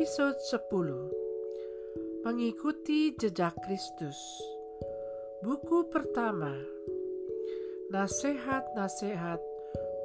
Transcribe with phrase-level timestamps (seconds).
[0.00, 4.16] Episode 10 Mengikuti Jejak Kristus.
[5.44, 6.56] Buku pertama.
[7.92, 9.44] Nasihat-nasihat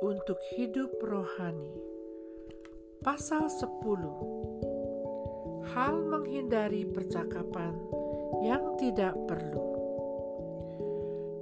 [0.04, 1.80] untuk hidup rohani.
[3.08, 7.80] Pasal 10 Hal menghindari percakapan
[8.44, 9.64] yang tidak perlu.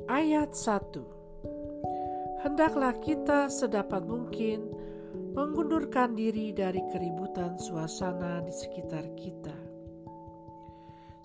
[0.06, 4.83] Ayat 1 Hendaklah kita sedapat mungkin
[5.34, 9.58] mengundurkan diri dari keributan suasana di sekitar kita.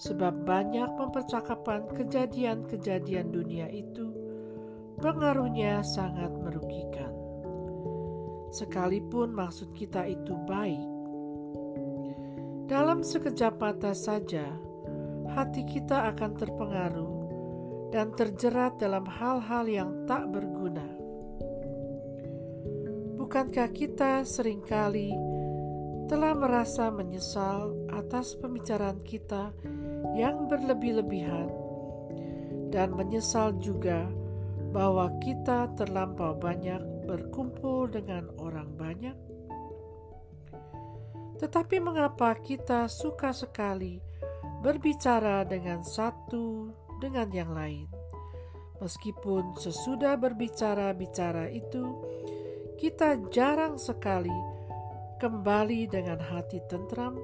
[0.00, 4.08] Sebab banyak mempercakapan kejadian-kejadian dunia itu
[4.96, 7.12] pengaruhnya sangat merugikan.
[8.48, 10.88] Sekalipun maksud kita itu baik,
[12.64, 14.56] dalam sekejap mata saja
[15.36, 17.16] hati kita akan terpengaruh
[17.92, 20.97] dan terjerat dalam hal-hal yang tak berguna
[23.38, 25.14] Bukankah kita sering kali
[26.10, 29.54] telah merasa menyesal atas pembicaraan kita
[30.18, 31.46] yang berlebih-lebihan
[32.74, 34.10] dan menyesal juga
[34.74, 39.14] bahwa kita terlampau banyak berkumpul dengan orang banyak?
[41.38, 44.02] Tetapi mengapa kita suka sekali
[44.66, 47.86] berbicara dengan satu dengan yang lain?
[48.82, 52.07] Meskipun sesudah berbicara-bicara itu,
[52.78, 54.30] kita jarang sekali
[55.18, 57.18] kembali dengan hati tentram.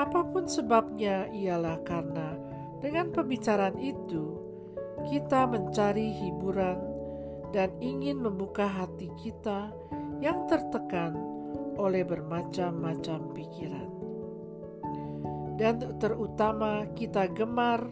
[0.00, 2.40] Apa pun sebabnya, ialah karena
[2.80, 4.40] dengan pembicaraan itu
[5.12, 6.80] kita mencari hiburan
[7.52, 9.68] dan ingin membuka hati kita
[10.24, 11.12] yang tertekan
[11.76, 13.90] oleh bermacam-macam pikiran.
[15.60, 17.84] Dan terutama kita gemar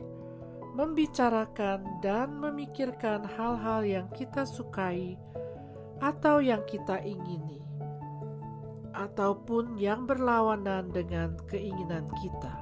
[0.73, 5.21] membicarakan dan memikirkan hal-hal yang kita sukai
[5.99, 7.59] atau yang kita ingini,
[8.95, 12.55] ataupun yang berlawanan dengan keinginan kita.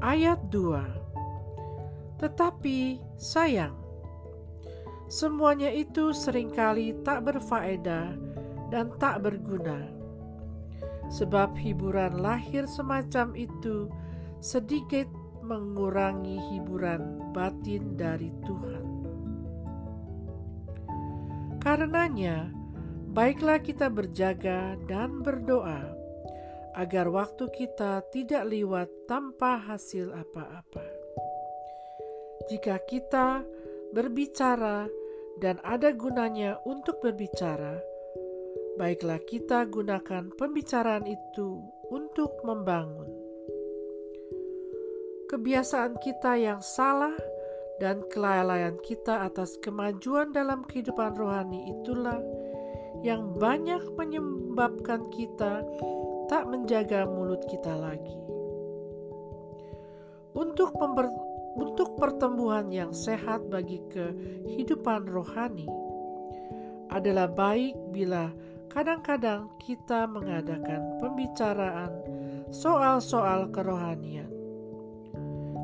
[0.00, 3.76] Ayat 2 Tetapi sayang,
[5.12, 8.16] semuanya itu sering kali tak berfaedah
[8.72, 9.86] dan tak berguna,
[11.10, 13.90] sebab hiburan lahir semacam itu
[14.40, 15.10] sedikit
[15.44, 18.89] mengurangi hiburan batin dari Tuhan.
[21.60, 22.48] Karenanya,
[23.12, 25.92] baiklah kita berjaga dan berdoa
[26.72, 30.80] agar waktu kita tidak lewat tanpa hasil apa-apa.
[32.48, 33.44] Jika kita
[33.92, 34.88] berbicara
[35.36, 37.76] dan ada gunanya untuk berbicara,
[38.80, 41.60] baiklah kita gunakan pembicaraan itu
[41.92, 43.12] untuk membangun.
[45.28, 47.14] Kebiasaan kita yang salah
[47.80, 52.20] dan kelalaian kita atas kemajuan dalam kehidupan rohani itulah
[53.00, 55.64] yang banyak menyebabkan kita
[56.28, 58.20] tak menjaga mulut kita lagi.
[60.36, 60.76] Untuk
[61.58, 65.66] untuk pertumbuhan yang sehat bagi kehidupan rohani
[66.92, 68.30] adalah baik bila
[68.70, 71.90] kadang-kadang kita mengadakan pembicaraan
[72.54, 74.30] soal-soal kerohanian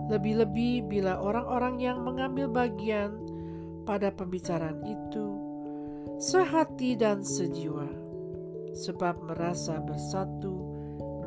[0.07, 3.19] lebih-lebih bila orang-orang yang mengambil bagian
[3.87, 5.47] pada pembicaraan itu
[6.17, 7.87] sehati dan sejiwa,
[8.73, 10.55] sebab merasa bersatu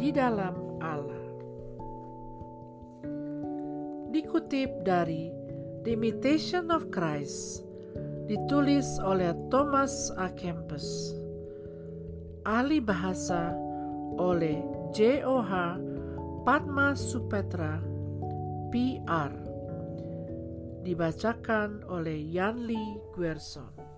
[0.01, 1.25] di dalam Allah.
[4.09, 5.29] Dikutip dari
[5.85, 7.61] The Imitation of Christ,
[8.25, 10.33] ditulis oleh Thomas A.
[10.33, 11.13] Kempis,
[12.43, 13.53] ahli bahasa
[14.17, 14.65] oleh
[14.97, 15.77] J.O.H.
[16.41, 17.88] Padma Supetra
[18.69, 19.33] PR
[20.85, 23.88] dibacakan oleh Yanli Guerson.